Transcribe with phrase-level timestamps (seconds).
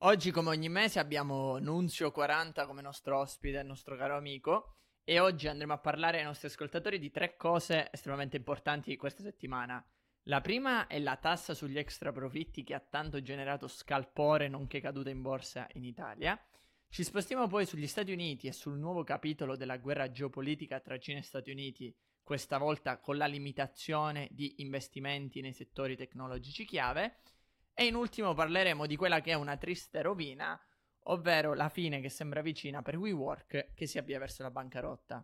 [0.00, 4.74] Oggi, come ogni mese, abbiamo Nunzio 40 come nostro ospite, il nostro caro amico.
[5.02, 9.22] E oggi andremo a parlare ai nostri ascoltatori di tre cose estremamente importanti di questa
[9.22, 9.82] settimana.
[10.24, 15.08] La prima è la tassa sugli extra profitti che ha tanto generato scalpore nonché caduta
[15.08, 16.38] in borsa in Italia.
[16.90, 21.20] Ci spostiamo poi sugli Stati Uniti e sul nuovo capitolo della guerra geopolitica tra Cina
[21.20, 27.20] e Stati Uniti, questa volta con la limitazione di investimenti nei settori tecnologici chiave.
[27.78, 30.58] E in ultimo parleremo di quella che è una triste rovina,
[31.08, 35.22] ovvero la fine che sembra vicina per WeWork che si avvia verso la bancarotta.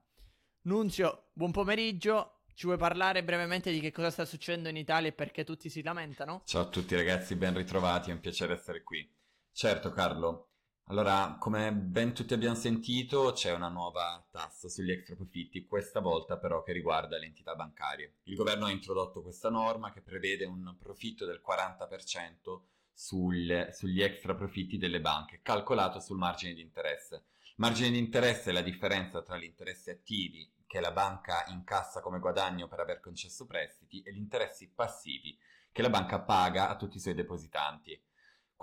[0.64, 2.42] Nunzio, buon pomeriggio.
[2.52, 5.82] Ci vuoi parlare brevemente di che cosa sta succedendo in Italia e perché tutti si
[5.82, 6.42] lamentano?
[6.44, 9.10] Ciao a tutti ragazzi, ben ritrovati, è un piacere essere qui.
[9.50, 10.51] Certo Carlo,
[10.86, 16.36] allora come ben tutti abbiamo sentito c'è una nuova tassa sugli extra profitti, questa volta
[16.36, 18.16] però che riguarda le entità bancarie.
[18.24, 22.60] Il governo ha introdotto questa norma che prevede un profitto del 40%
[22.92, 27.24] sul, sugli extra profitti delle banche, calcolato sul margine di interesse.
[27.56, 32.18] Margine di interesse è la differenza tra gli interessi attivi che la banca incassa come
[32.18, 35.38] guadagno per aver concesso prestiti e gli interessi passivi
[35.70, 38.00] che la banca paga a tutti i suoi depositanti.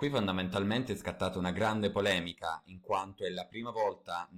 [0.00, 4.30] Qui fondamentalmente è scattata una grande polemica in quanto è la prima volta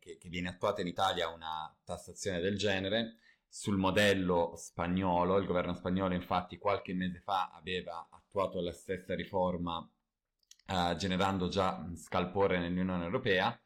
[0.00, 5.38] che, che viene attuata in Italia una tassazione del genere sul modello spagnolo.
[5.38, 9.88] Il governo spagnolo infatti qualche mese fa aveva attuato la stessa riforma
[10.66, 13.56] eh, generando già scalpore nell'Unione Europea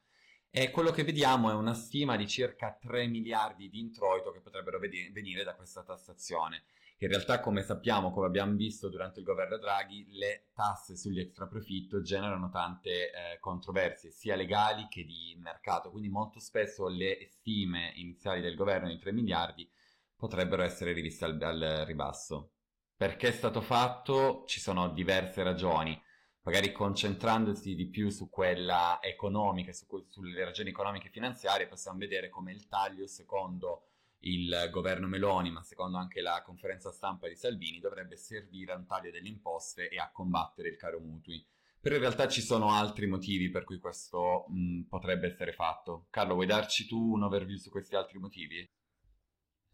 [0.53, 4.80] e quello che vediamo è una stima di circa 3 miliardi di introito che potrebbero
[4.80, 6.64] venire da questa tassazione.
[6.98, 12.02] In realtà, come sappiamo, come abbiamo visto durante il governo Draghi, le tasse sugli extraprofitto
[12.02, 15.91] generano tante eh, controversie, sia legali che di mercato.
[15.91, 19.70] Quindi molto spesso le stime iniziali del governo di 3 miliardi
[20.17, 22.55] potrebbero essere riviste al, al ribasso.
[22.97, 24.45] Perché è stato fatto?
[24.47, 25.98] Ci sono diverse ragioni
[26.42, 32.28] magari concentrandosi di più su quella economica, su, sulle ragioni economiche e finanziarie, possiamo vedere
[32.28, 33.84] come il taglio, secondo
[34.20, 38.86] il governo Meloni, ma secondo anche la conferenza stampa di Salvini, dovrebbe servire a un
[38.86, 41.45] taglio delle imposte e a combattere il caro mutui.
[41.80, 46.06] Però in realtà ci sono altri motivi per cui questo mh, potrebbe essere fatto.
[46.11, 48.68] Carlo, vuoi darci tu un overview su questi altri motivi?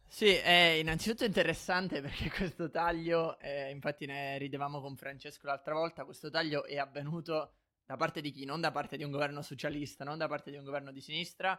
[0.09, 6.05] Sì, è innanzitutto interessante perché questo taglio, eh, infatti ne ridevamo con Francesco l'altra volta,
[6.05, 7.53] questo taglio è avvenuto
[7.85, 8.45] da parte di chi?
[8.45, 11.59] Non da parte di un governo socialista, non da parte di un governo di sinistra,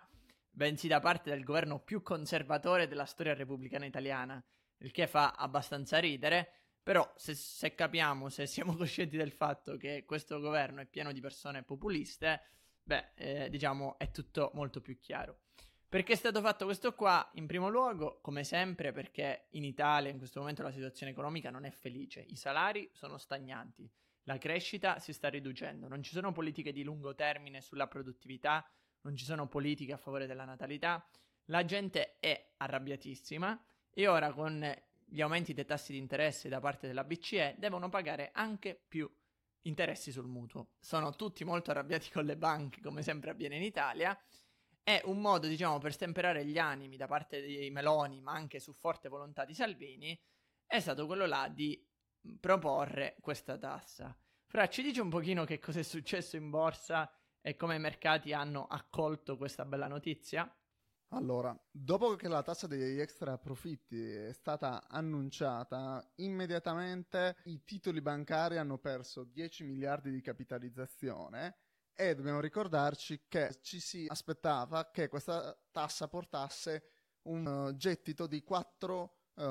[0.49, 4.43] bensì da parte del governo più conservatore della storia repubblicana italiana,
[4.79, 10.03] il che fa abbastanza ridere, però se, se capiamo, se siamo coscienti del fatto che
[10.05, 12.41] questo governo è pieno di persone populiste,
[12.83, 15.41] beh, eh, diciamo è tutto molto più chiaro.
[15.89, 17.29] Perché è stato fatto questo qua?
[17.35, 21.63] In primo luogo, come sempre, perché in Italia in questo momento la situazione economica non
[21.63, 23.89] è felice, i salari sono stagnanti,
[24.23, 28.69] la crescita si sta riducendo, non ci sono politiche di lungo termine sulla produttività,
[29.03, 31.07] non ci sono politiche a favore della natalità,
[31.45, 33.57] la gente è arrabbiatissima
[33.93, 34.61] e ora con
[35.05, 39.09] gli aumenti dei tassi di interesse da parte della BCE devono pagare anche più
[39.61, 40.71] interessi sul mutuo.
[40.81, 44.19] Sono tutti molto arrabbiati con le banche, come sempre avviene in Italia
[44.87, 48.71] è un modo, diciamo, per stemperare gli animi da parte dei Meloni, ma anche su
[48.71, 50.17] forte volontà di Salvini,
[50.65, 51.85] è stato quello là di
[52.39, 54.17] proporre questa tassa.
[54.45, 57.11] Fra, ci dici un pochino che cosa è successo in borsa
[57.41, 60.49] e come i mercati hanno accolto questa bella notizia?
[61.09, 68.55] Allora, dopo che la tassa degli extra profitti è stata annunciata, immediatamente i titoli bancari
[68.57, 71.57] hanno perso 10 miliardi di capitalizzazione
[71.99, 76.83] e dobbiamo ricordarci che ci si aspettava che questa tassa portasse
[77.23, 79.41] un uh, gettito di 4, uh,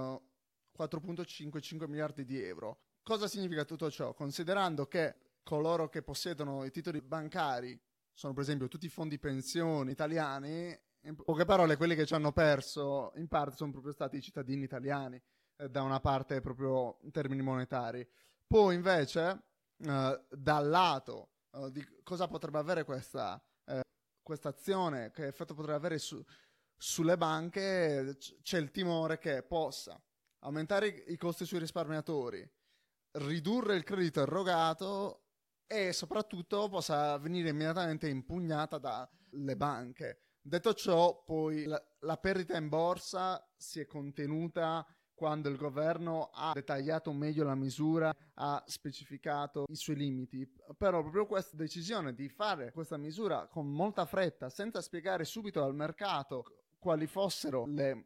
[0.78, 2.82] 4.55 miliardi di euro.
[3.02, 4.14] Cosa significa tutto ciò?
[4.14, 7.78] Considerando che coloro che possiedono i titoli bancari
[8.12, 12.30] sono per esempio tutti i fondi pensioni italiani, in poche parole quelli che ci hanno
[12.30, 15.20] perso in parte sono proprio stati i cittadini italiani,
[15.56, 18.08] eh, da una parte proprio in termini monetari.
[18.46, 19.42] Poi invece
[19.78, 21.30] eh, dal lato
[21.70, 23.82] di cosa potrebbe avere questa, eh,
[24.42, 26.22] azione, che effetto potrebbe avere su,
[26.76, 30.00] sulle banche, c'è il timore che possa
[30.40, 32.48] aumentare i, i costi sui risparmiatori,
[33.12, 35.22] ridurre il credito erogato
[35.66, 40.20] e soprattutto possa venire immediatamente impugnata dalle banche.
[40.40, 46.52] Detto ciò, poi la, la perdita in borsa si è contenuta quando il governo ha
[46.52, 50.46] dettagliato meglio la misura, ha specificato i suoi limiti.
[50.76, 55.74] Però proprio questa decisione di fare questa misura con molta fretta, senza spiegare subito al
[55.74, 56.44] mercato
[56.78, 58.04] quali fossero le,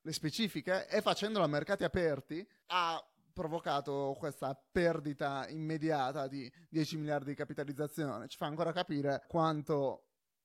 [0.00, 7.30] le specifiche e facendola a mercati aperti, ha provocato questa perdita immediata di 10 miliardi
[7.30, 8.28] di capitalizzazione.
[8.28, 10.04] Ci fa ancora capire quanto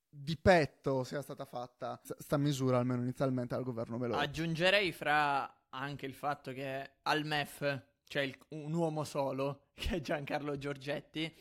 [0.09, 4.21] di petto sia stata fatta questa misura, almeno inizialmente, dal governo Meloni.
[4.21, 10.01] Aggiungerei fra anche il fatto che al MEF c'è il, un uomo solo, che è
[10.01, 11.33] Giancarlo Giorgetti,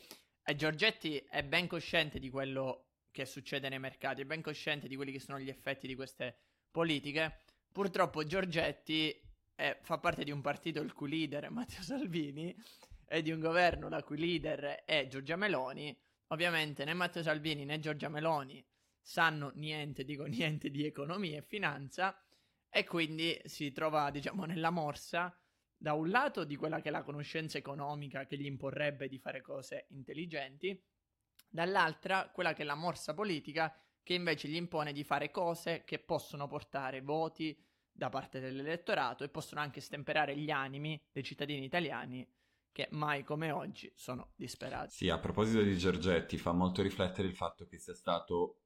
[0.43, 4.95] e Giorgetti è ben cosciente di quello che succede nei mercati, è ben cosciente di
[4.95, 6.37] quelli che sono gli effetti di queste
[6.71, 7.41] politiche.
[7.71, 9.13] Purtroppo Giorgetti
[9.53, 12.55] è, fa parte di un partito il cui leader è Matteo Salvini
[13.05, 15.95] e di un governo la cui leader è Giorgia Meloni.
[16.27, 18.65] Ovviamente né Matteo Salvini né Giorgia Meloni
[19.01, 22.17] sanno niente, dico niente di economia e finanza
[22.73, 25.37] e quindi si trova, diciamo, nella morsa
[25.75, 29.41] da un lato di quella che è la conoscenza economica che gli imporrebbe di fare
[29.41, 30.81] cose intelligenti,
[31.49, 35.99] dall'altra quella che è la morsa politica che invece gli impone di fare cose che
[35.99, 37.55] possono portare voti
[37.91, 42.25] da parte dell'elettorato e possono anche stemperare gli animi dei cittadini italiani
[42.71, 44.93] che mai come oggi sono disperati.
[44.93, 48.60] Sì, a proposito di Giorgetti, fa molto riflettere il fatto che sia stato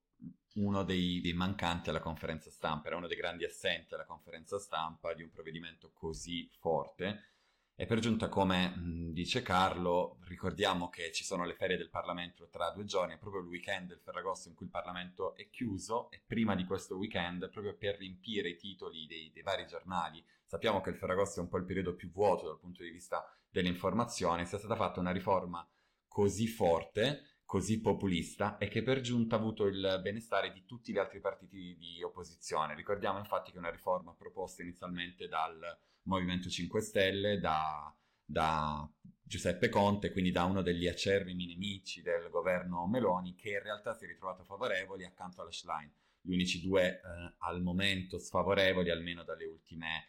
[0.56, 5.14] uno dei, dei, mancanti alla conferenza stampa, era uno dei grandi assenti alla conferenza stampa
[5.14, 7.32] di un provvedimento così forte.
[7.78, 8.74] E per giunta, come
[9.12, 13.42] dice Carlo, ricordiamo che ci sono le ferie del Parlamento tra due giorni, è proprio
[13.42, 17.50] il weekend del Ferragosto in cui il Parlamento è chiuso e prima di questo weekend,
[17.50, 21.50] proprio per riempire i titoli dei, dei vari giornali, sappiamo che il Ferragosto è un
[21.50, 25.68] po' il periodo più vuoto dal punto di vista dell'informazione, sia stata fatta una riforma
[26.08, 30.98] così forte così populista e che per giunta ha avuto il benestare di tutti gli
[30.98, 32.76] altri partiti di opposizione.
[32.76, 35.60] Ricordiamo infatti che una riforma proposta inizialmente dal
[36.04, 37.94] Movimento 5 Stelle, da,
[38.24, 38.90] da
[39.22, 44.06] Giuseppe Conte, quindi da uno degli acerrimi nemici del governo Meloni, che in realtà si
[44.06, 45.92] è ritrovato favorevoli accanto alla Schlein.
[46.22, 47.02] Gli unici due eh,
[47.40, 50.06] al momento sfavorevoli, almeno dalle ultime,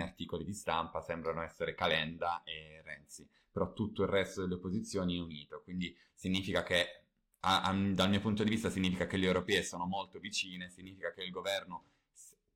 [0.00, 5.20] articoli di stampa, sembrano essere Calenda e Renzi però tutto il resto delle opposizioni è
[5.20, 7.04] unito, quindi significa che,
[7.40, 11.12] a, a, dal mio punto di vista, significa che le europee sono molto vicine, significa
[11.12, 11.84] che il governo,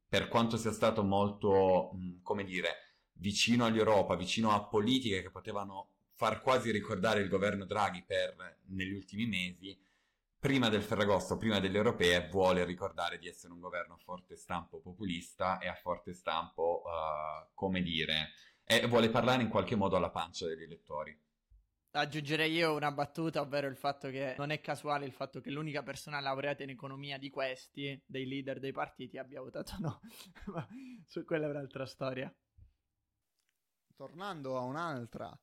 [0.09, 1.91] per quanto sia stato molto,
[2.23, 8.03] come dire, vicino all'Europa, vicino a politiche che potevano far quasi ricordare il governo Draghi
[8.03, 9.79] per, negli ultimi mesi,
[10.39, 14.81] prima del Ferragosto, prima delle europee, vuole ricordare di essere un governo a forte stampo
[14.81, 18.31] populista e a forte stampo, uh, come dire,
[18.67, 21.17] e vuole parlare in qualche modo alla pancia degli elettori.
[21.93, 25.83] Aggiungerei io una battuta, ovvero il fatto che non è casuale il fatto che l'unica
[25.83, 30.01] persona laureata in economia di questi, dei leader dei partiti, abbia votato no.
[30.53, 30.67] Ma
[31.07, 32.35] su quella è un'altra storia.
[33.95, 35.35] Tornando a un'altra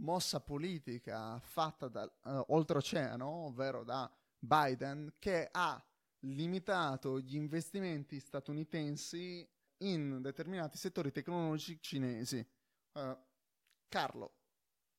[0.00, 5.82] mossa politica fatta da, uh, oltreoceano, ovvero da Biden, che ha
[6.20, 9.48] limitato gli investimenti statunitensi
[9.78, 12.46] in determinati settori tecnologici cinesi.
[12.96, 13.14] Uh,
[13.88, 14.32] Carlo,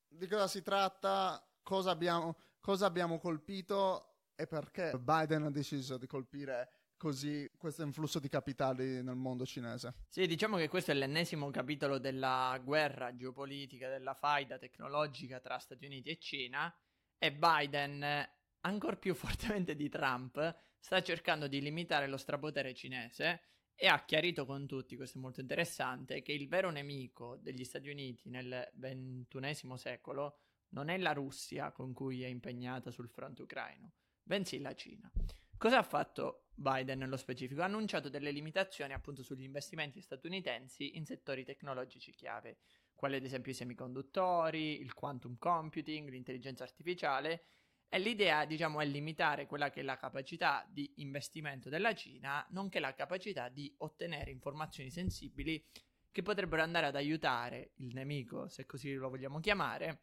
[0.07, 1.43] di cosa si tratta?
[1.63, 8.19] Cosa abbiamo, cosa abbiamo colpito e perché Biden ha deciso di colpire così questo influsso
[8.19, 9.95] di capitali nel mondo cinese.
[10.09, 15.87] Sì, diciamo che questo è l'ennesimo capitolo della guerra geopolitica, della faida tecnologica tra Stati
[15.87, 16.71] Uniti e Cina
[17.17, 18.29] e Biden,
[18.61, 23.41] ancora più fortemente di Trump, sta cercando di limitare lo strapotere cinese
[23.79, 27.89] e ha chiarito con tutti, questo è molto interessante, che il vero nemico degli Stati
[27.89, 33.91] Uniti nel XXI secolo non è la Russia con cui è impegnata sul fronte ucraino,
[34.23, 35.11] bensì la Cina.
[35.55, 37.61] Cosa ha fatto Biden nello specifico?
[37.61, 42.57] Ha annunciato delle limitazioni appunto sugli investimenti statunitensi in settori tecnologici chiave,
[42.95, 47.43] quali ad esempio i semiconduttori, il quantum computing, l'intelligenza artificiale
[47.89, 52.79] e l'idea, diciamo, è limitare quella che è la capacità di investimento della Cina, nonché
[52.79, 55.63] la capacità di ottenere informazioni sensibili
[56.11, 60.01] che potrebbero andare ad aiutare il nemico, se così lo vogliamo chiamare,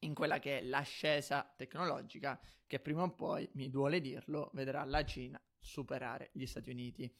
[0.00, 5.04] in quella che è l'ascesa tecnologica che prima o poi, mi duole dirlo, vedrà la
[5.04, 7.12] Cina superare gli Stati Uniti.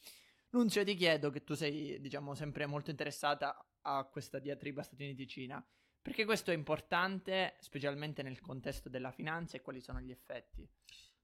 [0.50, 5.66] Nunzio, ti chiedo che tu sei, diciamo, sempre molto interessata a questa diatriba Stati Uniti-Cina.
[6.09, 10.67] Perché questo è importante, specialmente nel contesto della finanza e quali sono gli effetti?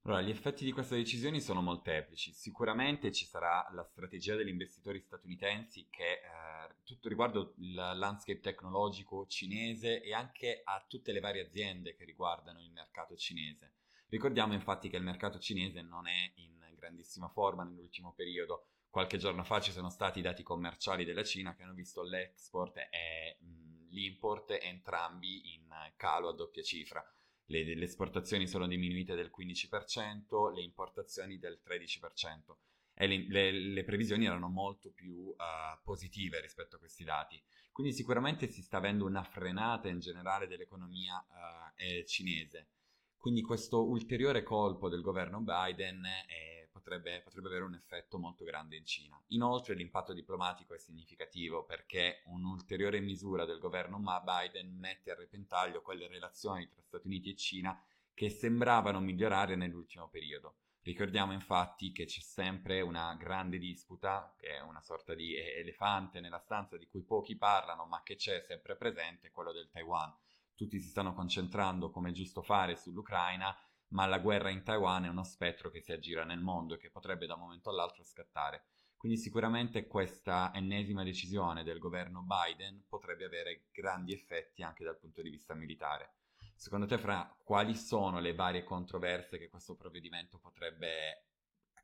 [0.02, 2.34] Allora, gli effetti di queste decisioni sono molteplici.
[2.34, 9.26] Sicuramente ci sarà la strategia degli investitori statunitensi che eh, tutto riguardo il landscape tecnologico
[9.26, 13.76] cinese e anche a tutte le varie aziende che riguardano il mercato cinese.
[14.08, 18.66] Ricordiamo infatti che il mercato cinese non è in grandissima forma nell'ultimo periodo.
[18.90, 22.76] Qualche giorno fa ci sono stati i dati commerciali della Cina che hanno visto l'export
[22.76, 23.63] e mh,
[23.94, 27.02] l'import entrambi in calo a doppia cifra.
[27.46, 32.56] Le, le esportazioni sono diminuite del 15%, le importazioni del 13%
[32.94, 35.34] e le, le, le, previsioni erano molto più uh,
[35.82, 37.42] positive rispetto a questi dati.
[37.72, 42.68] Quindi sicuramente si sta avendo una frenata in generale dell'economia uh, eh, cinese.
[43.16, 48.76] Quindi questo ulteriore colpo del governo Biden eh, potrebbe, potrebbe, avere un effetto molto grande
[48.76, 49.20] in Cina.
[49.28, 56.06] Inoltre l'impatto diplomatico è significativo perché un'ulteriore misura del governo Biden mette a repentaglio quelle
[56.06, 60.56] relazioni tra Stati Uniti e Cina che sembravano migliorare nell'ultimo periodo.
[60.82, 66.38] Ricordiamo infatti che c'è sempre una grande disputa, che è una sorta di elefante nella
[66.38, 70.14] stanza di cui pochi parlano, ma che c'è sempre presente, quello del Taiwan.
[70.54, 73.56] Tutti si stanno concentrando, come è giusto fare, sull'Ucraina,
[73.94, 76.90] ma la guerra in Taiwan è uno spettro che si aggira nel mondo e che
[76.90, 78.64] potrebbe da un momento all'altro scattare.
[78.96, 85.22] Quindi sicuramente questa ennesima decisione del governo Biden potrebbe avere grandi effetti anche dal punto
[85.22, 86.14] di vista militare.
[86.56, 91.26] Secondo te, Fra, quali sono le varie controversie che questo provvedimento potrebbe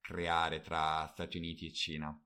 [0.01, 2.25] creare tra Stati Uniti e Cina?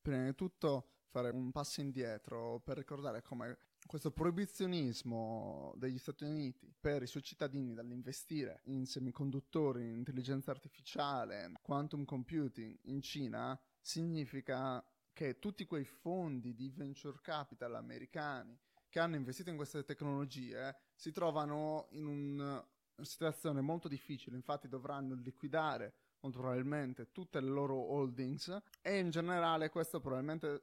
[0.00, 6.72] Prima di tutto fare un passo indietro per ricordare come questo proibizionismo degli Stati Uniti
[6.78, 14.84] per i suoi cittadini dall'investire in semiconduttori, in intelligenza artificiale, quantum computing in Cina significa
[15.12, 18.56] che tutti quei fondi di venture capital americani
[18.88, 24.68] che hanno investito in queste tecnologie si trovano in un, una situazione molto difficile, infatti
[24.68, 30.62] dovranno liquidare molto probabilmente tutte le loro holdings e in generale questo probabilmente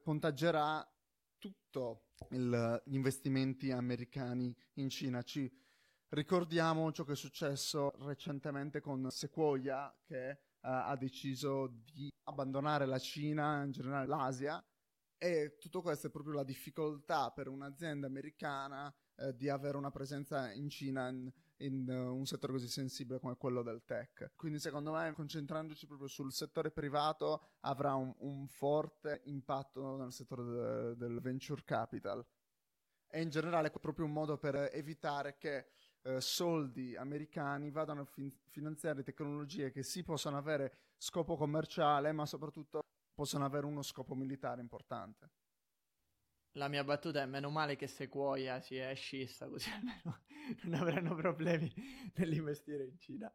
[1.37, 1.79] tutti
[2.29, 5.21] gli investimenti americani in Cina.
[5.21, 5.51] Ci
[6.09, 12.99] ricordiamo ciò che è successo recentemente con Sequoia che uh, ha deciso di abbandonare la
[12.99, 14.63] Cina, in generale l'Asia,
[15.17, 20.51] e tutto questo è proprio la difficoltà per un'azienda americana eh, di avere una presenza
[20.51, 24.31] in Cina in, in uh, un settore così sensibile come quello del tech.
[24.35, 30.43] Quindi secondo me concentrandoci proprio sul settore privato avrà un, un forte impatto nel settore
[30.43, 32.25] de, del venture capital.
[33.09, 35.69] E in generale è proprio un modo per evitare che
[36.01, 42.25] eh, soldi americani vadano a fin- finanziare tecnologie che sì possono avere scopo commerciale, ma
[42.25, 42.81] soprattutto
[43.13, 45.31] possono avere uno scopo militare importante.
[46.57, 50.21] La mia battuta è meno male che Sequoia si è scissa, così almeno
[50.63, 51.71] non avranno problemi
[52.15, 53.33] nell'investire in Cina.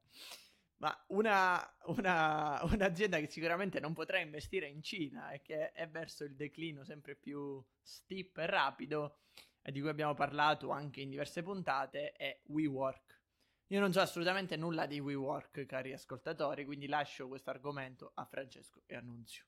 [0.76, 6.25] Ma una, una, un'azienda che sicuramente non potrà investire in Cina e che è verso
[6.25, 9.19] il declino sempre più steep e rapido,
[9.62, 13.21] e di cui abbiamo parlato anche in diverse puntate, è WeWork.
[13.69, 18.83] Io non so assolutamente nulla di WeWork, cari ascoltatori, quindi lascio questo argomento a Francesco
[18.87, 19.45] e Annunzio.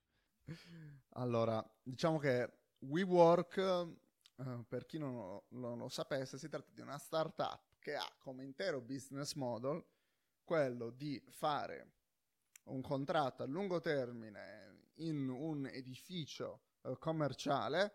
[1.15, 3.89] Allora, diciamo che WeWork,
[4.37, 8.15] uh, per chi non lo, non lo sapesse, si tratta di una startup che ha
[8.19, 9.85] come intero business model
[10.43, 11.93] quello di fare
[12.65, 17.95] un contratto a lungo termine in un edificio uh, commerciale,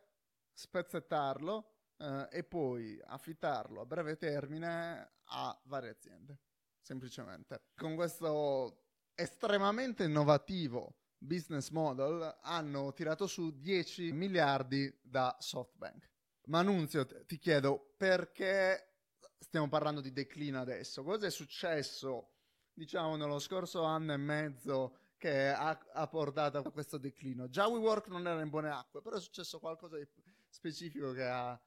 [0.54, 6.40] spezzettarlo uh, e poi affittarlo a breve termine a varie aziende,
[6.82, 7.70] semplicemente.
[7.76, 16.10] Con questo estremamente innovativo business model hanno tirato su 10 miliardi da SoftBank.
[16.50, 18.96] Ma Nunzio, ti chiedo perché
[19.38, 21.04] stiamo parlando di declino adesso?
[21.04, 22.32] Cosa è successo,
[22.74, 27.50] diciamo, nello scorso anno e mezzo che ha, ha portato a questo declino?
[27.50, 30.08] Già WeWork non era in buone acque, però è successo qualcosa di
[30.50, 31.60] specifico che ha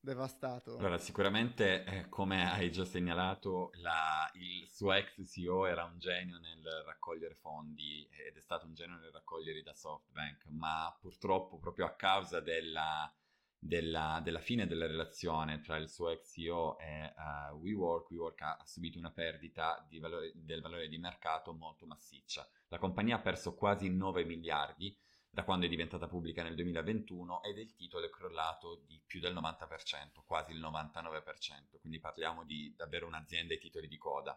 [0.00, 0.78] devastato.
[0.78, 6.38] Allora, sicuramente, eh, come hai già segnalato, la, il suo ex CEO era un genio
[6.38, 11.84] nel raccogliere fondi ed è stato un genio nel raccoglierli da SoftBank, ma purtroppo proprio
[11.84, 13.14] a causa della,
[13.64, 18.56] della, della fine della relazione tra il suo ex CEO e uh, WeWork, WeWork ha,
[18.56, 22.44] ha, subito una perdita valore, del valore di mercato molto massiccia.
[22.66, 24.98] La compagnia ha perso quasi 9 miliardi
[25.30, 29.32] da quando è diventata pubblica nel 2021 ed il titolo è crollato di più del
[29.32, 34.36] 90%, quasi il 99%, quindi parliamo di davvero un'azienda ai titoli di coda.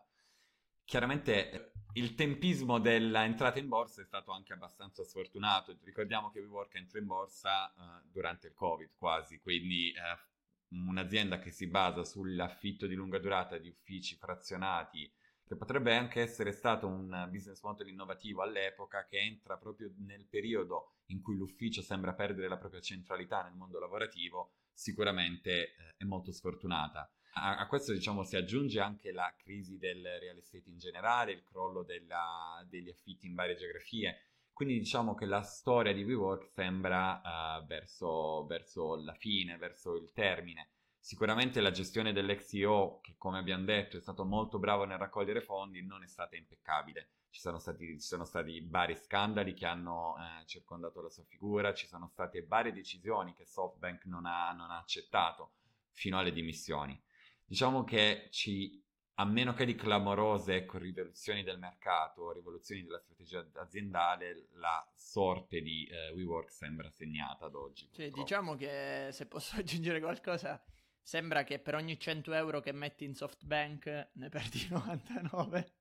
[0.86, 7.00] Chiaramente il tempismo dell'entrata in borsa è stato anche abbastanza sfortunato, ricordiamo che WeWork entrò
[7.00, 12.94] in borsa uh, durante il Covid quasi, quindi uh, un'azienda che si basa sull'affitto di
[12.94, 15.12] lunga durata di uffici frazionati
[15.46, 20.96] che potrebbe anche essere stato un business model innovativo all'epoca che entra proprio nel periodo
[21.08, 26.32] in cui l'ufficio sembra perdere la propria centralità nel mondo lavorativo, sicuramente eh, è molto
[26.32, 27.12] sfortunata.
[27.38, 31.44] A, a, questo diciamo si aggiunge anche la crisi del real estate in generale, il
[31.44, 34.20] crollo della, degli affitti in varie geografie.
[34.54, 40.14] Quindi diciamo che la storia di WeWork sembra uh, verso, verso la fine, verso il
[40.14, 40.70] termine.
[40.98, 45.42] Sicuramente la gestione dell'ex CEO, che come abbiamo detto è stato molto bravo nel raccogliere
[45.42, 47.10] fondi, non è stata impeccabile.
[47.30, 51.74] Ci sono stati, ci sono stati vari scandali che hanno eh, circondato la sua figura,
[51.74, 55.52] ci sono state varie decisioni che SoftBank non ha, non ha accettato
[55.92, 56.98] fino alle dimissioni.
[57.46, 58.84] Diciamo che ci,
[59.16, 65.62] a meno che di clamorose ecco, rivoluzioni del mercato, rivoluzioni della strategia aziendale, la sorte
[65.62, 67.88] di eh, WeWork sembra segnata ad oggi.
[67.92, 70.62] Sì, diciamo che se posso aggiungere qualcosa,
[71.02, 75.74] sembra che per ogni 100 euro che metti in SoftBank ne perdi 99.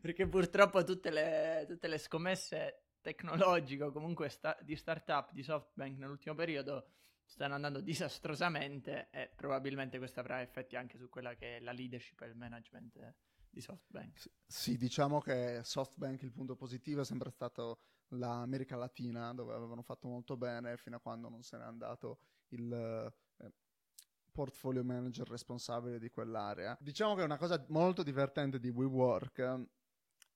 [0.00, 5.96] Perché purtroppo tutte le, tutte le scommesse tecnologiche o comunque sta- di startup di SoftBank
[5.98, 6.86] nell'ultimo periodo
[7.30, 12.20] stanno andando disastrosamente e probabilmente questo avrà effetti anche su quella che è la leadership
[12.22, 13.14] e il management
[13.48, 14.30] di SoftBank.
[14.46, 20.08] Sì, diciamo che SoftBank il punto positivo è sempre stato l'America Latina dove avevano fatto
[20.08, 22.18] molto bene fino a quando non se n'è andato
[22.48, 23.52] il eh,
[24.32, 26.76] portfolio manager responsabile di quell'area.
[26.80, 29.68] Diciamo che una cosa molto divertente di WeWork eh,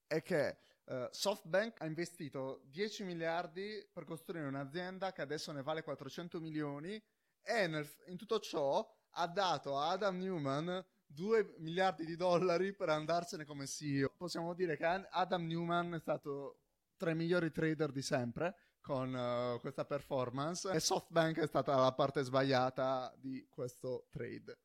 [0.06, 5.82] è che Uh, SoftBank ha investito 10 miliardi per costruire un'azienda che adesso ne vale
[5.82, 7.02] 400 milioni
[7.42, 12.88] e nel, in tutto ciò ha dato a Adam Newman 2 miliardi di dollari per
[12.88, 14.12] andarsene come CEO.
[14.16, 16.58] Possiamo dire che Adam Newman è stato
[16.96, 21.92] tra i migliori trader di sempre con uh, questa performance e SoftBank è stata la
[21.92, 24.58] parte sbagliata di questo trade.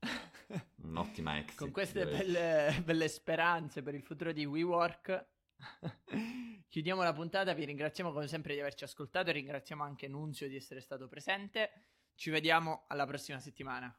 [0.82, 1.58] Un'ottima exit.
[1.58, 5.26] Con queste belle, belle speranze per il futuro di WeWork
[6.68, 10.56] Chiudiamo la puntata, vi ringraziamo come sempre di averci ascoltato e ringraziamo anche Nunzio di
[10.56, 11.70] essere stato presente.
[12.14, 13.94] Ci vediamo alla prossima settimana.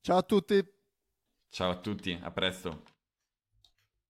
[0.00, 0.64] Ciao a tutti.
[1.48, 2.99] Ciao a tutti, a presto.